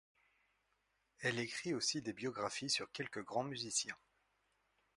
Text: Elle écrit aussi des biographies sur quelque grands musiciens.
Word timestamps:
Elle 1.19 1.37
écrit 1.37 1.75
aussi 1.75 2.01
des 2.01 2.11
biographies 2.13 2.71
sur 2.71 2.91
quelque 2.91 3.19
grands 3.19 3.43
musiciens. 3.43 3.95